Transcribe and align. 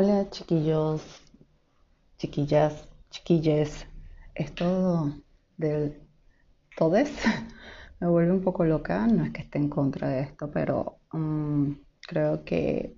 Hola 0.00 0.30
chiquillos, 0.30 1.02
chiquillas, 2.18 2.88
chiquilles. 3.10 3.84
Esto 4.32 5.12
del 5.56 6.00
todes 6.76 7.10
me 8.00 8.06
vuelve 8.06 8.30
un 8.30 8.40
poco 8.40 8.62
loca. 8.64 9.08
No 9.08 9.24
es 9.24 9.32
que 9.32 9.42
esté 9.42 9.58
en 9.58 9.68
contra 9.68 10.08
de 10.08 10.20
esto, 10.20 10.52
pero 10.52 11.00
mm, 11.10 11.72
creo 12.06 12.44
que 12.44 12.94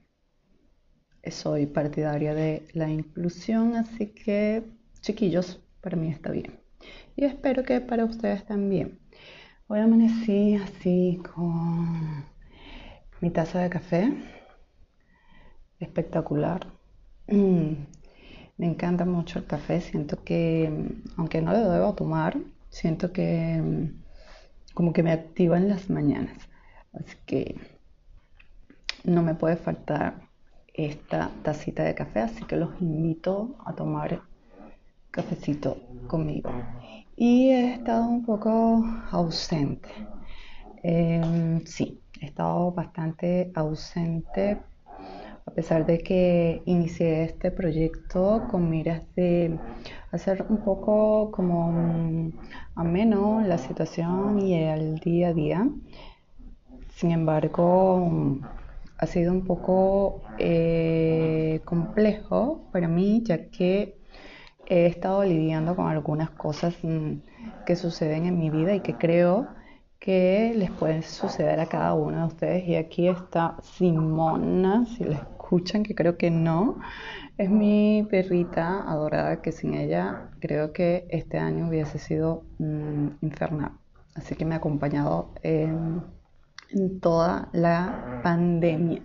soy 1.31 1.65
partidaria 1.65 2.35
de 2.35 2.69
la 2.75 2.91
inclusión, 2.91 3.77
así 3.77 4.09
que 4.09 4.63
chiquillos, 5.01 5.59
para 5.81 5.97
mí 5.97 6.11
está 6.11 6.31
bien. 6.31 6.61
Y 7.17 7.25
espero 7.25 7.63
que 7.63 7.81
para 7.81 8.05
ustedes 8.05 8.45
también. 8.45 9.01
Hoy 9.69 9.81
amanecí 9.81 10.57
así 10.57 11.19
con 11.35 12.27
mi 13.23 13.31
taza 13.31 13.61
de 13.61 13.71
café. 13.71 14.13
Espectacular 15.79 16.80
me 17.31 18.67
encanta 18.67 19.05
mucho 19.05 19.39
el 19.39 19.47
café, 19.47 19.81
siento 19.81 20.23
que, 20.25 20.71
aunque 21.17 21.41
no 21.41 21.53
lo 21.53 21.71
debo 21.71 21.95
tomar, 21.95 22.37
siento 22.69 23.13
que 23.13 23.61
mm, 23.63 24.75
como 24.75 24.93
que 24.93 25.03
me 25.03 25.13
activa 25.13 25.57
en 25.57 25.69
las 25.69 25.91
mañanas. 25.91 26.37
Así 26.93 27.17
que 27.27 27.57
no 29.05 29.23
me 29.23 29.35
puede 29.35 29.57
faltar 29.57 30.29
esta 30.75 31.31
tacita 31.43 31.85
de 31.85 31.95
café, 31.95 32.21
así 32.21 32.45
que 32.45 32.57
los 32.57 32.81
invito 32.81 33.57
a 33.65 33.75
tomar 33.75 34.23
cafecito 35.11 35.79
conmigo. 36.07 36.51
Y 37.17 37.51
he 37.51 37.75
estado 37.75 38.07
un 38.07 38.25
poco 38.25 38.85
ausente. 39.11 39.89
Em, 40.83 41.65
sí, 41.67 42.01
he 42.21 42.27
estado 42.27 42.73
bastante 42.73 43.53
ausente 43.55 44.59
a 45.47 45.51
pesar 45.53 45.87
de 45.87 45.99
que 45.99 46.63
inicié 46.65 47.25
este 47.25 47.51
proyecto 47.51 48.47
con 48.51 48.71
miras 48.71 49.03
de 49.17 49.59
hacer 50.13 50.45
un 50.49 50.59
poco 50.59 51.31
como 51.31 52.31
ameno 52.75 53.41
la 53.41 53.59
situación 53.59 54.39
y 54.39 54.55
el 54.55 54.99
día 54.99 55.29
a 55.29 55.33
día. 55.35 55.69
Sin 56.95 57.13
embargo, 57.13 58.39
ha 58.99 59.07
sido 59.07 59.33
un 59.33 59.45
poco 59.45 60.23
eh, 60.39 61.61
complejo 61.65 62.69
para 62.73 62.89
mí, 62.89 63.23
ya 63.25 63.49
que 63.49 63.97
he 64.67 64.87
estado 64.87 65.25
lidiando 65.25 65.75
con 65.75 65.87
algunas 65.89 66.31
cosas 66.31 66.77
mm, 66.83 67.15
que 67.67 67.77
suceden 67.77 68.27
en 68.27 68.39
mi 68.39 68.51
vida 68.51 68.75
y 68.75 68.81
que 68.81 68.95
creo 68.95 69.49
que 70.01 70.55
les 70.57 70.71
pueden 70.71 71.03
suceder 71.03 71.61
a 71.61 71.67
cada 71.67 71.95
uno 71.95 72.21
de 72.21 72.27
ustedes. 72.27 72.67
Y 72.67 72.75
aquí 72.75 73.07
está 73.07 73.57
Simona, 73.63 74.87
si 74.87 75.05
les 75.05 75.19
escuchan, 75.19 75.83
que 75.83 75.95
creo 75.95 76.17
que 76.17 76.31
no. 76.31 76.79
Es 77.37 77.51
mi 77.51 78.07
perrita 78.11 78.81
adorada, 78.91 79.43
que 79.43 79.53
sin 79.53 79.75
ella 79.75 80.31
creo 80.41 80.73
que 80.73 81.07
este 81.11 81.39
año 81.39 81.69
hubiese 81.69 81.99
sido 81.99 82.45
mm, 82.59 83.09
infernal. 83.21 83.73
Así 84.15 84.35
que 84.35 84.45
me 84.45 84.55
ha 84.55 84.59
acompañado 84.59 85.35
en, 85.43 86.03
toda 87.01 87.49
la 87.53 88.21
pandemia. 88.23 89.03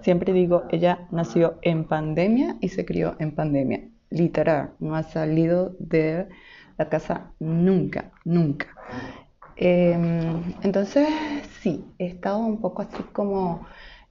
Siempre 0.00 0.32
digo, 0.32 0.64
ella 0.70 1.06
nació 1.10 1.58
en 1.60 1.84
pandemia 1.84 2.56
y 2.60 2.68
se 2.68 2.86
crió 2.86 3.16
en 3.18 3.34
pandemia. 3.34 3.88
Literal, 4.08 4.72
no 4.78 4.94
ha 4.96 5.02
salido 5.02 5.76
de 5.78 6.28
la 6.78 6.88
casa 6.88 7.32
nunca, 7.38 8.12
nunca. 8.24 8.68
Em, 9.56 10.54
entonces, 10.62 11.08
sí, 11.62 11.84
he 11.98 12.06
estado 12.06 12.38
un 12.40 12.60
poco 12.60 12.82
así 12.82 13.02
como 13.12 13.66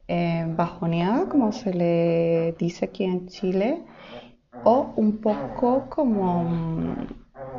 eh, 0.08 0.46
bajoneada, 0.50 1.28
como 1.30 1.52
se 1.52 1.74
le 1.74 2.56
dice 2.60 2.86
aquí 2.86 3.04
en 3.06 3.28
Chile, 3.28 3.84
o 4.64 4.94
un 4.98 5.20
poco 5.22 5.90
como, 5.90 6.44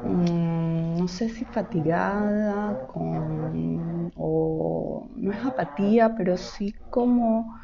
mm, 0.02 0.96
no 0.98 1.08
sé 1.08 1.28
si 1.28 1.44
fatigada, 1.44 2.78
con, 2.86 4.12
o 4.16 5.08
no 5.16 5.32
es 5.32 5.44
apatía, 5.44 6.14
pero 6.16 6.36
sí 6.36 6.74
como 6.90 7.54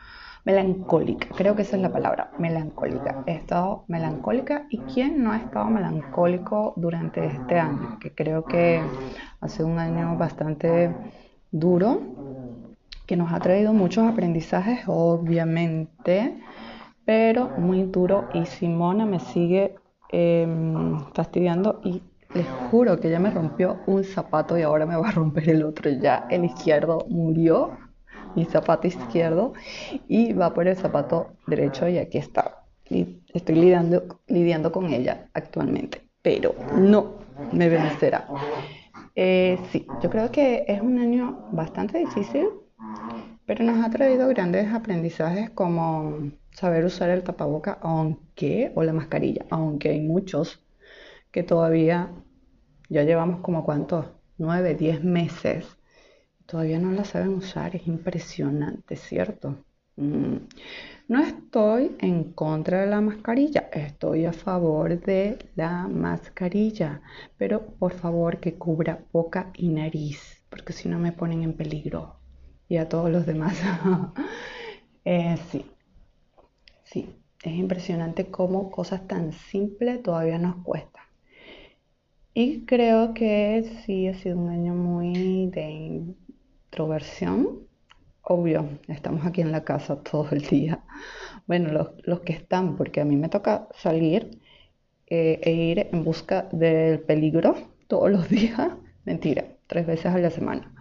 melancólica, 0.48 1.28
creo 1.36 1.54
que 1.54 1.60
esa 1.60 1.76
es 1.76 1.82
la 1.82 1.92
palabra, 1.92 2.30
melancólica. 2.38 3.22
He 3.26 3.32
estado 3.32 3.84
melancólica 3.86 4.64
y 4.70 4.78
quién 4.78 5.22
no 5.22 5.32
ha 5.32 5.36
estado 5.36 5.66
melancólico 5.66 6.72
durante 6.76 7.26
este 7.26 7.58
año, 7.60 7.98
que 8.00 8.14
creo 8.14 8.46
que 8.46 8.80
ha 9.42 9.48
sido 9.48 9.66
un 9.66 9.78
año 9.78 10.16
bastante 10.16 10.90
duro 11.50 12.00
que 13.04 13.16
nos 13.16 13.30
ha 13.30 13.40
traído 13.40 13.74
muchos 13.74 14.10
aprendizajes, 14.10 14.84
obviamente, 14.86 16.40
pero 17.04 17.50
muy 17.58 17.82
duro. 17.82 18.30
Y 18.32 18.46
Simona 18.46 19.04
me 19.04 19.20
sigue 19.20 19.74
em, 20.10 20.98
fastidiando 21.12 21.82
y 21.84 22.02
les 22.32 22.46
juro 22.70 22.98
que 22.98 23.10
ya 23.10 23.20
me 23.20 23.30
rompió 23.30 23.80
un 23.86 24.02
zapato 24.02 24.56
y 24.56 24.62
ahora 24.62 24.86
me 24.86 24.96
va 24.96 25.10
a 25.10 25.12
romper 25.12 25.50
el 25.50 25.62
otro. 25.62 25.90
Ya 25.90 26.26
el 26.30 26.46
izquierdo 26.46 27.04
murió, 27.10 27.76
mi 28.38 28.44
zapato 28.44 28.86
izquierdo, 28.86 29.52
y 30.08 30.32
va 30.32 30.54
por 30.54 30.68
el 30.68 30.76
zapato 30.76 31.32
derecho 31.46 31.88
y 31.88 31.98
aquí 31.98 32.18
está. 32.18 32.62
Estoy 33.34 33.56
lidiando, 33.56 34.72
con 34.72 34.92
ella 34.92 35.28
actualmente, 35.34 36.02
pero 36.22 36.54
no 36.76 37.18
me 37.52 37.68
vencerá. 37.68 38.26
Eh, 39.14 39.58
sí, 39.70 39.86
yo 40.02 40.08
creo 40.08 40.30
que 40.30 40.64
es 40.68 40.80
un 40.80 40.98
año 40.98 41.48
bastante 41.52 41.98
difícil 41.98 42.48
pero 43.48 43.64
nos 43.64 43.82
ha 43.82 43.88
traído 43.88 44.28
grandes 44.28 44.70
aprendizajes 44.74 45.48
como 45.48 46.32
saber 46.50 46.84
usar 46.84 47.08
el 47.08 47.22
tapaboca, 47.22 47.78
aunque, 47.80 48.72
o 48.74 48.82
la 48.82 48.92
mascarilla, 48.92 49.46
aunque 49.48 49.88
hay 49.88 50.02
muchos 50.02 50.62
que 51.30 51.42
todavía 51.42 52.12
ya 52.90 53.04
llevamos 53.04 53.40
como 53.40 53.64
cuántos, 53.64 54.04
nueve, 54.36 54.74
diez 54.74 55.02
meses, 55.02 55.77
todavía 56.48 56.78
no 56.78 56.92
la 56.92 57.04
saben 57.04 57.34
usar, 57.34 57.76
es 57.76 57.86
impresionante, 57.86 58.96
¿cierto? 58.96 59.56
Mm. 59.96 60.36
No 61.08 61.20
estoy 61.20 61.94
en 62.00 62.32
contra 62.32 62.80
de 62.80 62.86
la 62.86 63.02
mascarilla, 63.02 63.68
estoy 63.72 64.24
a 64.24 64.32
favor 64.32 64.98
de 64.98 65.38
la 65.56 65.86
mascarilla, 65.88 67.02
pero 67.36 67.66
por 67.66 67.92
favor 67.92 68.40
que 68.40 68.54
cubra 68.54 69.04
boca 69.12 69.50
y 69.54 69.68
nariz, 69.68 70.42
porque 70.48 70.72
si 70.72 70.88
no 70.88 70.98
me 70.98 71.12
ponen 71.12 71.42
en 71.42 71.52
peligro 71.52 72.16
y 72.68 72.78
a 72.78 72.88
todos 72.88 73.10
los 73.10 73.26
demás. 73.26 73.60
Eh, 75.10 75.38
sí, 75.50 75.64
sí, 76.84 77.08
es 77.42 77.54
impresionante 77.54 78.30
cómo 78.30 78.70
cosas 78.70 79.06
tan 79.06 79.32
simples 79.32 80.02
todavía 80.02 80.38
nos 80.38 80.56
cuestan. 80.56 81.04
Y 82.34 82.66
creo 82.66 83.14
que 83.14 83.82
sí 83.84 84.06
ha 84.06 84.14
sido 84.14 84.36
un 84.38 84.50
año 84.50 84.74
muy 84.74 85.46
de 85.46 86.14
introversión. 86.68 87.66
Obvio, 88.22 88.68
estamos 88.88 89.24
aquí 89.24 89.40
en 89.40 89.52
la 89.52 89.64
casa 89.64 89.96
todo 90.02 90.28
el 90.32 90.42
día. 90.42 90.80
Bueno, 91.46 91.90
los, 92.04 92.20
que 92.20 92.34
están, 92.34 92.76
porque 92.76 93.00
a 93.00 93.04
mí 93.04 93.16
me 93.16 93.30
toca 93.30 93.68
salir 93.74 94.38
eh, 95.06 95.40
e 95.42 95.52
ir 95.52 95.88
en 95.92 96.04
busca 96.04 96.48
del 96.52 97.00
peligro 97.00 97.56
todos 97.86 98.10
los 98.10 98.28
días. 98.36 98.72
Mentira, 99.04 99.44
tres 99.66 99.86
veces 99.86 100.06
a 100.06 100.18
la 100.18 100.30
semana. 100.30 100.74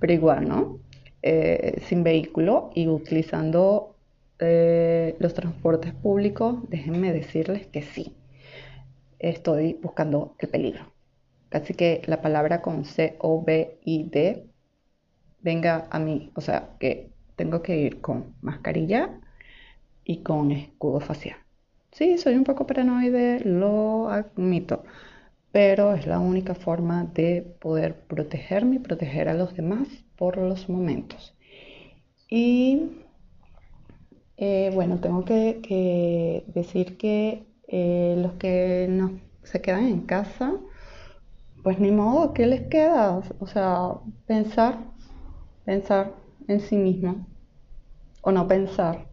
Pero 0.00 0.12
igual, 0.12 0.48
¿no? 0.48 0.80
Eh, 1.22 1.80
sin 1.86 2.02
vehículo 2.02 2.70
y 2.74 2.88
utilizando 2.88 3.94
eh, 4.40 5.16
los 5.20 5.34
transportes 5.34 5.94
públicos, 5.94 6.56
déjenme 6.68 7.12
decirles 7.12 7.66
que 7.66 7.82
sí, 7.82 8.16
estoy 9.18 9.74
buscando 9.74 10.34
el 10.40 10.48
peligro. 10.48 10.92
Casi 11.48 11.74
que 11.74 12.02
la 12.06 12.20
palabra 12.20 12.60
con 12.60 12.84
C, 12.84 13.16
O, 13.20 13.42
B, 13.42 13.78
I, 13.84 14.04
D 14.04 14.47
venga 15.40 15.88
a 15.90 15.98
mí, 15.98 16.30
o 16.34 16.40
sea, 16.40 16.70
que 16.78 17.10
tengo 17.36 17.62
que 17.62 17.78
ir 17.78 18.00
con 18.00 18.34
mascarilla 18.42 19.20
y 20.04 20.22
con 20.22 20.52
escudo 20.52 21.00
facial. 21.00 21.36
Sí, 21.92 22.18
soy 22.18 22.34
un 22.34 22.44
poco 22.44 22.66
paranoide, 22.66 23.40
lo 23.40 24.08
admito, 24.08 24.84
pero 25.52 25.94
es 25.94 26.06
la 26.06 26.18
única 26.18 26.54
forma 26.54 27.04
de 27.04 27.42
poder 27.60 27.94
protegerme 28.06 28.76
y 28.76 28.78
proteger 28.80 29.28
a 29.28 29.34
los 29.34 29.54
demás 29.54 29.88
por 30.16 30.36
los 30.36 30.68
momentos. 30.68 31.34
Y 32.28 32.90
eh, 34.36 34.70
bueno, 34.74 35.00
tengo 35.00 35.24
que, 35.24 36.44
decir 36.54 36.96
que 36.96 37.44
eh, 37.66 38.14
los 38.18 38.34
que 38.34 38.86
no 38.88 39.18
se 39.42 39.60
quedan 39.60 39.86
en 39.86 40.00
casa, 40.02 40.54
pues 41.62 41.78
ni 41.80 41.90
modo, 41.90 42.32
¿qué 42.34 42.46
les 42.46 42.62
queda? 42.68 43.20
O 43.40 43.46
sea, 43.46 43.94
pensar, 44.26 44.78
pensar 45.68 46.14
en 46.46 46.60
sí 46.60 46.76
mismo, 46.78 47.26
o 48.22 48.32
no 48.32 48.48
pensar, 48.48 49.06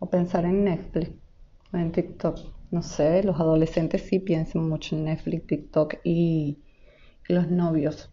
o 0.00 0.10
pensar 0.10 0.44
en 0.44 0.64
Netflix 0.64 1.12
o 1.72 1.78
en 1.78 1.92
TikTok. 1.92 2.40
No 2.70 2.82
sé, 2.82 3.22
los 3.22 3.40
adolescentes 3.40 4.02
sí 4.02 4.18
piensan 4.18 4.68
mucho 4.68 4.94
en 4.94 5.04
Netflix, 5.04 5.46
TikTok 5.46 5.94
y 6.04 6.58
los 7.26 7.50
novios 7.50 8.12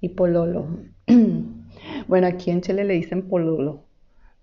y 0.00 0.10
pololo. 0.10 0.68
bueno, 2.06 2.26
aquí 2.28 2.52
en 2.52 2.60
Chile 2.60 2.84
le 2.84 2.94
dicen 2.94 3.28
pololo. 3.28 3.82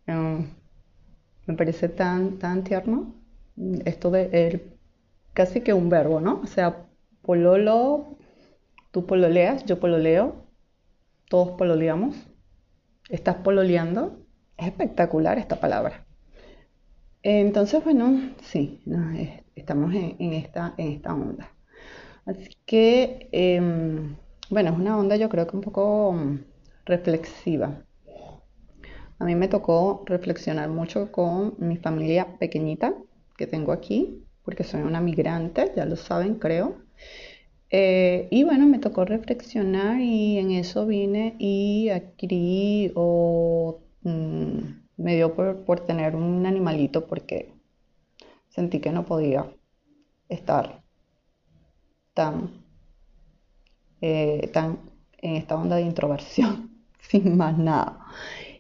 me 0.06 1.54
parece 1.56 1.88
tan, 1.88 2.40
tan 2.40 2.66
tierno. 2.66 3.16
esto 3.86 4.12
de 4.12 4.30
el, 4.34 4.74
casi 5.34 5.62
que 5.62 5.72
un 5.72 5.88
verbo, 5.88 6.20
¿no? 6.20 6.42
O 6.42 6.48
sea, 6.48 6.88
pololo, 7.22 8.18
tú 8.92 9.06
pololeas, 9.06 9.64
yo 9.64 9.80
pololeo, 9.80 10.44
todos 11.30 11.52
pololeamos, 11.52 12.29
estás 13.10 13.38
pololeando. 13.38 14.26
Es 14.58 14.68
espectacular 14.68 15.38
esta 15.38 15.60
palabra. 15.60 16.06
Entonces, 17.24 17.84
bueno, 17.84 18.32
sí, 18.42 18.82
estamos 19.56 19.94
en, 19.94 20.34
esta, 20.34 20.74
onda. 21.08 21.52
Así 22.26 22.56
que, 22.66 23.28
em, 23.32 24.16
bueno, 24.50 24.72
es 24.72 24.78
una 24.78 24.98
onda 24.98 25.16
yo 25.18 25.28
creo 25.30 25.48
que 25.48 25.58
un 25.58 25.62
poco 25.62 26.14
mm, 26.14 26.40
reflexiva. 26.86 27.84
A 29.20 29.26
mí 29.26 29.36
me 29.36 29.50
tocó 29.50 30.04
reflexionar 30.06 30.70
mucho 30.70 31.12
con 31.12 31.56
mi 31.58 31.76
familia 31.76 32.38
pequeñita 32.40 32.94
que 33.38 33.48
tengo 33.48 33.74
aquí, 33.74 34.24
porque 34.44 34.64
soy 34.64 34.82
una 34.82 35.02
migrante, 35.02 35.74
ya 35.76 35.86
lo 35.86 35.98
saben, 35.98 36.36
creo. 36.36 36.78
Eh, 37.72 38.28
y 38.32 38.44
bueno, 38.44 38.66
me 38.68 38.80
tocó 38.80 39.06
reflexionar 39.06 40.02
y 40.02 40.38
en 40.40 40.52
eso 40.52 40.86
vine 40.88 41.36
y 41.38 41.90
adquirí 41.90 42.92
o 42.96 43.82
mm, 44.04 44.58
me 44.98 45.16
dio 45.16 45.36
por, 45.36 45.80
tener 45.82 46.16
un 46.16 46.46
animalito 46.46 47.06
porque 47.08 47.54
sentí 48.50 48.80
que 48.80 48.92
no 48.92 49.06
podía 49.06 49.46
estar 50.30 50.84
tan, 52.14 52.52
eh, 54.02 54.50
tan 54.54 54.80
en 55.22 55.36
esta 55.36 55.56
onda 55.56 55.76
de 55.78 55.84
introversión 55.84 56.72
sin 57.00 57.38
más 57.38 57.58
nada. 57.58 58.06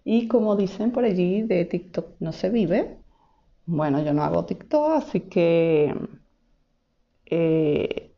Y 0.04 0.28
como 0.28 0.56
dicen 0.56 0.92
por 0.92 1.04
allí, 1.06 1.44
de 1.44 1.66
TikTok 1.66 2.16
no 2.20 2.32
se 2.34 2.50
vive. 2.50 2.98
Bueno, 3.66 4.04
yo 4.04 4.14
no 4.14 4.24
hago 4.24 4.46
TikTok, 4.46 4.92
así 4.94 5.22
que 5.22 5.94
eh, 7.26 8.12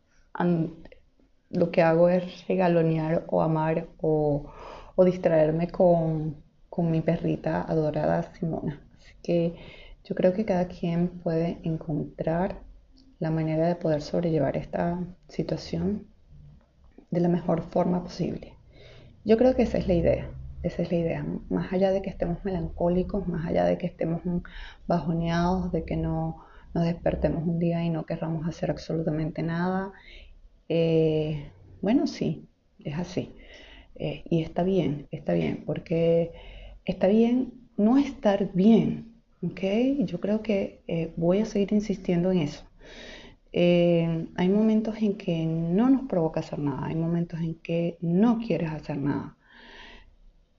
lo 1.53 1.71
que 1.71 1.81
hago 1.81 2.09
es 2.09 2.47
regalonear 2.47 3.25
o 3.27 3.41
amar 3.41 3.87
o, 4.01 4.51
distraerme 5.03 5.67
con, 5.67 6.35
mi 6.77 7.01
perrita 7.01 7.61
adorada 7.61 8.33
Simona. 8.33 8.81
Así 8.97 9.13
que 9.23 9.55
yo 10.03 10.15
creo 10.15 10.33
que 10.33 10.45
cada 10.45 10.67
quien 10.67 11.09
puede 11.09 11.59
encontrar 11.63 12.59
la 13.19 13.29
manera 13.29 13.67
de 13.67 13.75
poder 13.75 14.01
sobrellevar 14.01 14.57
esta 14.57 14.99
situación 15.27 16.07
de 17.11 17.19
la 17.19 17.29
mejor 17.29 17.63
forma 17.63 18.03
posible. 18.03 18.53
Yo 19.25 19.37
creo 19.37 19.55
que 19.55 19.63
esa 19.63 19.77
es 19.77 19.87
la 19.87 19.93
idea. 19.93 20.29
Esa 20.63 20.83
es 20.83 20.91
la 20.91 20.97
idea. 20.97 21.25
Más 21.49 21.73
allá 21.73 21.91
de 21.91 22.01
que 22.01 22.09
estemos 22.09 22.43
melancólicos, 22.45 23.27
más 23.27 23.45
allá 23.45 23.65
de 23.65 23.77
que 23.77 23.87
estemos 23.87 24.21
bajoneados, 24.87 25.71
de 25.71 25.83
que 25.85 25.97
no 25.97 26.43
nos 26.73 26.85
despertemos 26.85 27.43
un 27.43 27.59
día 27.59 27.83
y 27.83 27.89
no 27.89 28.05
querramos 28.05 28.47
hacer 28.47 28.71
absolutamente 28.71 29.43
nada. 29.43 29.91
Eh, 30.73 31.51
bueno, 31.81 32.07
sí, 32.07 32.47
es 32.79 32.97
así. 32.97 33.35
Eh, 33.95 34.23
y 34.29 34.41
está 34.41 34.63
bien, 34.63 35.07
está 35.11 35.33
bien, 35.33 35.63
porque 35.65 36.31
está 36.85 37.07
bien 37.07 37.53
no 37.75 37.97
estar 37.97 38.53
bien, 38.53 39.21
¿ok? 39.41 39.59
Yo 40.05 40.21
creo 40.21 40.41
que 40.41 40.81
eh, 40.87 41.11
voy 41.17 41.39
a 41.39 41.45
seguir 41.45 41.73
insistiendo 41.73 42.31
en 42.31 42.39
eso. 42.39 42.63
hay 43.53 44.49
momentos 44.49 44.95
en 45.01 45.17
que 45.17 45.45
no 45.45 45.89
nos 45.89 46.03
provoca 46.07 46.39
hacer 46.39 46.59
nada, 46.59 46.87
hay 46.87 46.95
momentos 46.95 47.39
en 47.41 47.55
que 47.55 47.97
no 48.01 48.39
quieres 48.39 48.71
hacer 48.71 48.97
nada. 48.97 49.37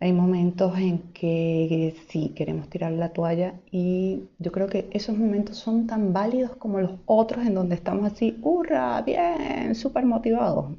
Hay 0.03 0.13
momentos 0.13 0.77
en 0.79 0.99
que 1.13 1.95
sí 2.09 2.33
queremos 2.35 2.69
tirar 2.69 2.91
la 2.91 3.11
toalla 3.11 3.55
y 3.71 4.25
yo 4.41 4.51
creo 4.51 4.67
que 4.67 4.89
esos 4.91 5.17
momentos 5.17 5.59
son 5.59 5.87
tan 5.87 6.13
válidos 6.13 6.57
como 6.57 6.81
los 6.81 6.91
otros 7.07 7.47
en 7.47 7.55
donde 7.55 7.77
estamos 7.77 8.13
así, 8.13 8.37
hurra, 8.43 9.01
bien, 9.03 9.77
súper 9.77 10.05
motivados. 10.05 10.77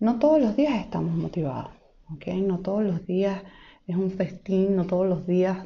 No 0.00 0.18
todos 0.18 0.40
los 0.40 0.56
días 0.56 0.80
estamos 0.80 1.14
motivados, 1.14 1.70
¿ok? 2.14 2.28
No 2.36 2.60
todos 2.60 2.84
los 2.84 3.06
días 3.06 3.42
es 3.86 3.96
un 3.96 4.10
festín, 4.10 4.76
no 4.76 4.86
todos 4.86 5.06
los 5.06 5.26
días 5.26 5.58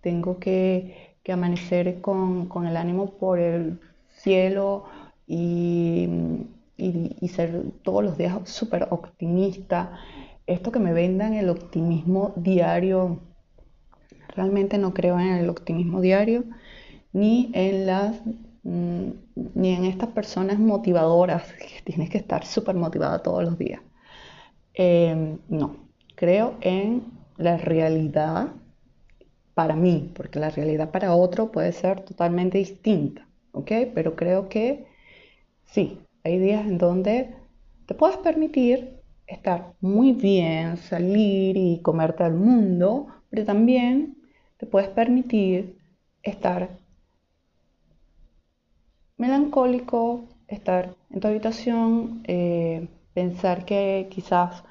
tengo 0.00 0.40
que, 0.40 1.14
amanecer 1.32 2.00
con, 2.00 2.48
el 2.66 2.76
ánimo 2.76 3.12
por 3.12 3.38
el 3.38 3.78
cielo 4.08 4.86
y, 5.28 6.08
y 6.76 7.28
ser 7.28 7.62
todos 7.82 8.02
los 8.02 8.18
días 8.18 8.40
súper 8.48 8.88
optimista 8.90 10.00
esto 10.46 10.70
que 10.72 10.78
me 10.78 10.92
vendan 10.92 11.34
el 11.34 11.48
optimismo 11.50 12.32
diario, 12.36 13.20
realmente 14.28 14.78
no 14.78 14.94
creo 14.94 15.18
en 15.18 15.28
el 15.28 15.48
optimismo 15.48 16.00
diario, 16.00 16.44
ni 17.12 17.50
en 17.54 17.86
las 17.86 18.16
mm, 18.62 19.10
ni 19.54 19.74
en 19.74 19.84
estas 19.84 20.10
personas 20.10 20.58
motivadoras 20.58 21.52
que 21.58 21.82
tienes 21.84 22.10
que 22.10 22.18
estar 22.18 22.44
súper 22.44 22.76
motivada 22.76 23.22
todos 23.22 23.44
los 23.44 23.58
días. 23.58 23.80
Em, 24.74 25.38
no, 25.48 25.76
creo 26.14 26.56
en 26.60 27.04
la 27.38 27.56
realidad 27.56 28.48
para 29.54 29.74
mí, 29.74 30.12
porque 30.14 30.38
la 30.38 30.50
realidad 30.50 30.90
para 30.90 31.14
otro 31.14 31.50
puede 31.50 31.72
ser 31.72 32.00
totalmente 32.02 32.58
distinta, 32.58 33.26
¿ok? 33.52 33.72
Pero 33.94 34.14
creo 34.14 34.48
que 34.50 34.86
sí, 35.64 35.98
hay 36.24 36.38
días 36.38 36.66
en 36.66 36.78
donde 36.78 37.34
te 37.86 37.94
puedes 37.94 38.18
permitir 38.18 38.95
estar 39.26 39.74
muy 39.80 40.12
bien, 40.12 40.76
salir 40.76 41.56
y 41.56 41.80
comerte 41.82 42.24
al 42.24 42.34
mundo, 42.34 43.08
pero 43.30 43.44
también 43.44 44.16
te 44.58 44.66
puedes 44.66 44.88
permitir 44.88 45.78
estar 46.22 46.70
melancólico, 49.16 50.24
estar 50.48 50.94
en 51.10 51.20
tu 51.20 51.28
habitación, 51.28 52.22
eh, 52.24 52.88
pensar 53.14 53.64
que 53.64 54.08
quizás 54.10 54.64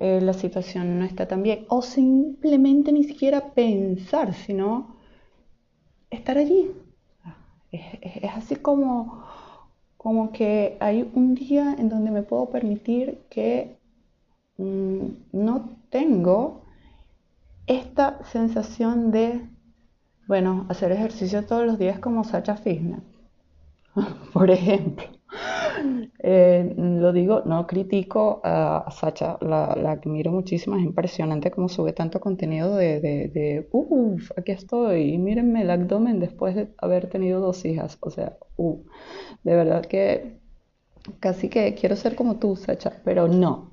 eh, 0.00 0.20
la 0.20 0.32
situación 0.32 0.98
no 0.98 1.04
está 1.04 1.26
tan 1.26 1.42
bien, 1.42 1.66
o 1.68 1.82
simplemente 1.82 2.92
ni 2.92 3.04
siquiera 3.04 3.52
pensar, 3.54 4.34
sino 4.34 4.96
estar 6.10 6.38
allí. 6.38 6.70
es 7.72 8.32
así 8.34 8.56
como, 8.56 9.24
como 9.96 10.32
que 10.32 10.76
hay 10.80 11.10
un 11.14 11.34
día 11.34 11.74
en 11.78 11.88
donde 11.88 12.10
me 12.10 12.22
puedo 12.22 12.48
permitir 12.50 13.20
que 13.30 13.77
no 14.58 15.70
tengo 15.90 16.64
esta 17.66 18.24
sensación 18.24 19.10
de, 19.10 19.48
bueno, 20.26 20.66
hacer 20.68 20.92
ejercicio 20.92 21.44
todos 21.46 21.66
los 21.66 21.78
días 21.78 21.98
como 22.00 22.24
Sacha 22.24 22.56
Fitness, 22.56 23.02
por 24.32 24.50
ejemplo. 24.50 25.04
Eh, 26.20 26.74
lo 26.76 27.12
digo, 27.12 27.42
no 27.44 27.66
critico 27.66 28.40
a, 28.42 28.90
Sacha, 28.90 29.38
la, 29.40 29.76
la, 29.76 29.92
admiro 29.92 30.32
muchísimo, 30.32 30.76
es 30.76 30.82
impresionante 30.82 31.50
cómo 31.50 31.68
sube 31.68 31.92
tanto 31.92 32.18
contenido 32.18 32.74
de, 32.74 33.00
de, 33.00 33.68
uff, 33.70 34.32
aquí 34.36 34.52
estoy, 34.52 35.16
mírenme 35.18 35.62
el 35.62 35.70
abdomen 35.70 36.18
después 36.18 36.56
de 36.56 36.74
haber 36.78 37.08
tenido 37.08 37.40
dos 37.40 37.64
hijas, 37.64 37.98
o 38.00 38.10
sea, 38.10 38.36
uh, 38.56 38.78
de 39.44 39.54
verdad 39.54 39.84
que 39.86 40.38
casi 41.20 41.48
que 41.48 41.74
quiero 41.74 41.94
ser 41.94 42.16
como 42.16 42.36
tú, 42.36 42.56
Sacha, 42.56 43.00
pero 43.04 43.28
no, 43.28 43.67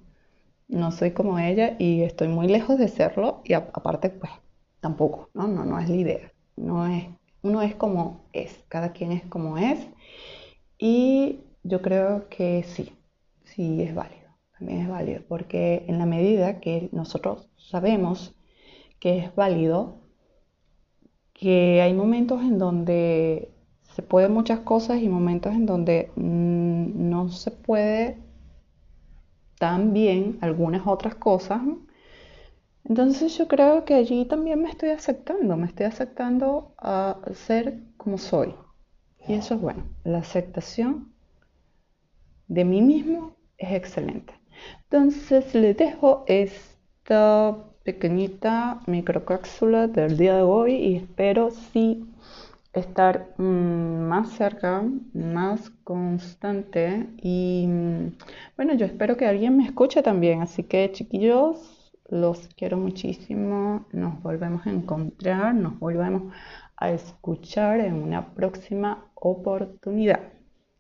no 0.68 0.92
soy 0.92 1.12
como 1.12 1.40
ella 1.40 1.76
y 1.80 2.02
estoy 2.02 2.28
muy 2.28 2.48
lejos 2.48 2.78
de 2.78 2.88
serlo 2.88 3.42
y 3.44 3.54
aparte 3.54 4.10
pues 4.10 4.32
tampoco, 4.80 5.30
¿no? 5.34 5.48
No, 5.48 5.66
no 5.66 5.80
es 5.80 5.90
la 5.90 5.96
idea. 5.96 6.32
No 6.56 6.88
es, 6.88 7.06
uno 7.42 7.62
es 7.62 7.76
como 7.76 8.26
es, 8.34 8.64
cada 8.68 8.94
quien 8.94 9.12
es 9.12 9.24
como 9.26 9.58
es 9.58 9.80
y 10.78 11.42
yo 11.64 11.82
creo 11.82 12.30
que 12.30 12.64
sí, 12.64 12.94
sí 13.44 13.82
es 13.82 13.96
válido, 13.96 14.30
también 14.58 14.82
es 14.82 14.90
válido, 14.90 15.22
porque 15.28 15.86
en 15.88 16.00
la 16.00 16.06
medida 16.06 16.60
que 16.60 16.90
nosotros 16.92 17.50
sabemos 17.58 18.36
que 19.00 19.18
es 19.20 19.36
válido, 19.36 19.98
que 21.34 21.82
hay 21.82 21.94
momentos 21.94 22.42
en 22.42 22.58
donde 22.58 23.52
se 23.96 24.02
pueden 24.02 24.34
muchas 24.34 24.60
cosas 24.60 25.02
y 25.02 25.10
momentos 25.10 25.54
en 25.54 25.66
donde 25.66 26.12
mm, 26.16 27.10
no 27.10 27.30
se 27.30 27.52
puede 27.52 28.18
también 29.66 30.38
algunas 30.42 30.86
otras 30.86 31.16
cosas. 31.16 31.60
Entonces 32.84 33.36
yo 33.36 33.48
creo 33.48 33.84
que 33.84 33.96
allí 33.96 34.26
también 34.26 34.62
me 34.62 34.70
estoy 34.70 34.90
aceptando, 34.90 35.58
me 35.58 35.66
estoy 35.66 35.88
aceptando 35.88 36.76
a 36.78 37.18
ser 37.34 37.80
como 37.98 38.20
soy. 38.20 38.54
Y 39.28 39.34
eso 39.34 39.56
es 39.56 39.62
bueno, 39.62 39.84
la 40.04 40.20
aceptación 40.20 41.12
de 42.48 42.64
mí 42.64 42.84
mismo 42.84 43.38
es 43.58 43.72
excelente. 43.72 44.36
Entonces 44.84 45.56
le 45.56 45.74
dejo 45.74 46.26
esta 46.28 47.58
pequeñita 47.84 48.82
microcápsula 48.86 49.88
del 49.88 50.16
día 50.16 50.36
de 50.36 50.44
hoy 50.44 50.76
y 50.76 50.96
espero 50.98 51.50
si 51.50 52.06
estar 52.76 53.34
mm, 53.38 54.08
más 54.08 54.30
cerca, 54.32 54.84
más 55.14 55.70
constante 55.84 57.08
y 57.18 57.66
mm, 57.68 58.18
bueno, 58.58 58.74
yo 58.76 58.86
espero 58.86 59.18
que 59.18 59.26
alguien 59.26 59.58
me 59.58 59.66
escuche 59.66 60.04
también, 60.04 60.42
así 60.42 60.64
que 60.64 60.92
chiquillos, 60.92 61.94
los 62.10 62.48
quiero 62.56 62.78
muchísimo, 62.78 63.88
nos 63.92 64.22
volvemos 64.22 64.66
a 64.68 64.72
encontrar, 64.72 65.56
nos 65.56 65.80
volvemos 65.80 66.34
a 66.78 66.92
escuchar 66.92 67.80
en 67.80 67.96
una 67.96 68.34
próxima 68.36 69.12
oportunidad. 69.16 70.20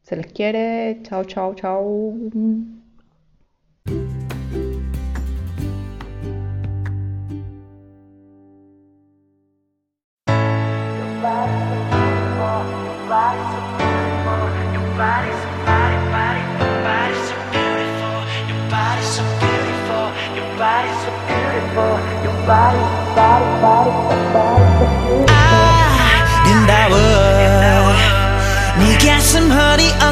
Se 0.06 0.16
les 0.16 0.28
quiere. 0.28 1.02
Chao, 1.04 1.24
chao, 1.24 1.56
chao. 1.56 2.14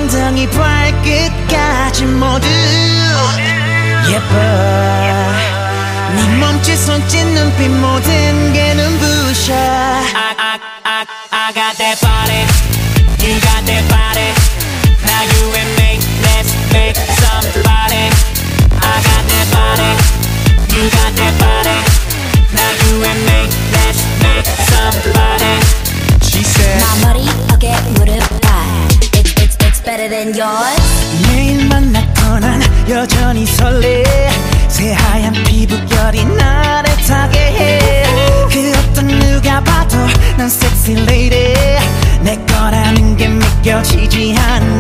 엉덩이 0.04 0.50
발끝까지 0.50 2.04
모두 2.04 2.46
예뻐 4.10 4.36
네 6.14 6.38
몸짓 6.40 6.78
손짓 6.78 7.26
눈빛 7.26 7.70
모든 7.70 8.52
게 8.52 8.74
눈부셔 8.74 9.54
I, 9.54 10.36
I, 10.38 10.60
I, 10.84 11.06
I 11.32 11.54
got 11.54 11.78
that 11.78 12.02
body 12.02 12.44
You 13.24 13.40
got 13.40 13.64
that 13.66 13.88
body 13.88 14.34
Now 15.06 15.24
you 15.24 15.54
and 15.56 15.72
me 15.80 16.00
Let's 16.22 16.52
make 16.74 16.98
somebody 16.98 17.33
설레. 33.54 34.04
새하얀 34.68 35.34
피부결이 35.46 36.26
나를 36.26 36.96
타게 37.08 37.40
해 37.40 38.04
그 38.52 38.72
어떤 38.78 39.08
누가 39.08 39.60
봐도 39.64 39.98
난 40.38 40.50
섹시 40.50 40.94
레이디 41.06 41.54
내 42.22 42.36
거라는 42.48 43.16
게 43.18 43.28
믿겨지지 43.28 44.36
않아 44.38 44.73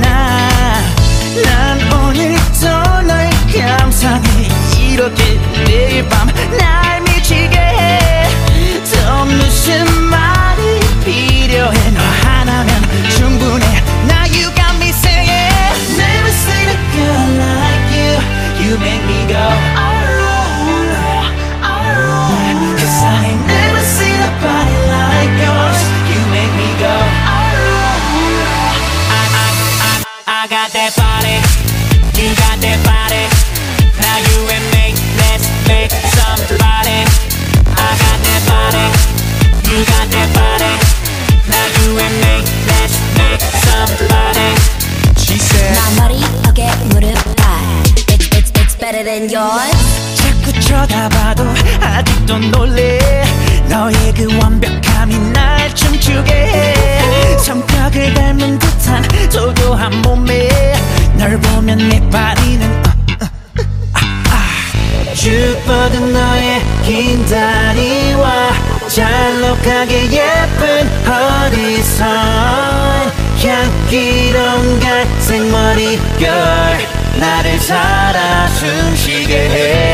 쳐다봐도 50.83 51.43
아직도 51.81 52.37
놀래. 52.39 52.99
너의 53.69 54.13
그 54.15 54.27
완벽함이 54.37 55.17
날 55.31 55.73
춤추게. 55.73 56.33
해 56.33 57.37
성격을 57.37 58.13
닮은 58.13 58.59
듯한 58.59 59.03
도도한 59.31 60.01
몸에 60.01 60.49
널 61.17 61.39
보면 61.39 61.77
내 61.89 61.99
발이는 62.09 62.67
어, 62.67 62.89
어, 63.21 63.27
아, 63.93 63.99
아. 64.29 65.13
쭉 65.13 65.31
뻗은 65.65 66.13
너의 66.13 66.61
긴 66.85 67.25
다리와 67.25 68.51
잘록하게 68.87 70.11
예쁜 70.11 70.87
허리선. 71.07 72.53
향기로운 73.43 74.79
갈색 74.79 75.45
머리결 75.49 76.93
나를 77.19 77.59
살아 77.59 78.47
숨쉬게 78.47 79.33
해 79.35 79.92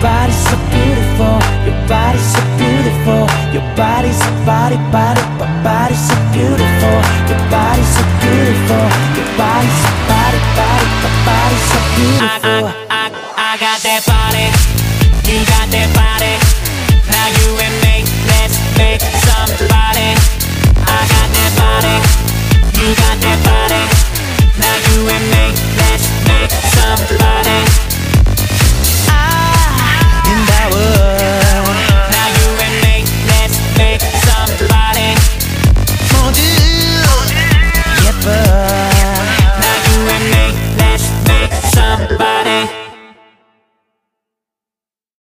body's 0.00 0.36
so 0.36 0.56
beautiful. 0.70 1.38
Your 1.66 1.78
body's 1.88 2.22
so 2.22 2.42
beautiful. 2.58 3.22
Your 3.54 3.66
body's 3.74 4.18
so 4.18 4.30
body 4.46 4.76
body 4.94 5.22
body 5.38 5.62
body's 5.62 5.98
so 5.98 6.16
beautiful. 6.32 6.98
Your 7.30 7.42
body's 7.50 7.90
so 7.94 8.02
beautiful. 8.22 8.84
Your 9.18 9.28
body's 9.38 9.78
so 9.82 9.92
body 10.06 10.40
body 10.58 10.86
body 11.02 11.20
body's 11.26 11.64
so 11.70 11.80
beautiful. 11.96 12.64
I, 12.66 12.86
I, 12.90 13.06
I, 13.06 13.54
I 13.54 13.58
got 13.58 13.78
that 13.82 14.02
body. 14.06 14.46
You 15.30 15.44
got 15.44 15.68
that 15.70 15.88
body 15.94 16.07